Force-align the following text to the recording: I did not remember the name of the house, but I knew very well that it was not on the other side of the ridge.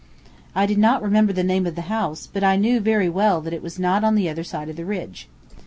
I 0.55 0.65
did 0.65 0.79
not 0.79 1.03
remember 1.03 1.31
the 1.31 1.43
name 1.43 1.67
of 1.67 1.75
the 1.75 1.83
house, 1.83 2.25
but 2.33 2.43
I 2.43 2.55
knew 2.55 2.79
very 2.79 3.07
well 3.07 3.39
that 3.41 3.53
it 3.53 3.61
was 3.61 3.77
not 3.77 4.03
on 4.03 4.15
the 4.15 4.29
other 4.29 4.43
side 4.43 4.67
of 4.67 4.75
the 4.75 4.83
ridge. 4.83 5.29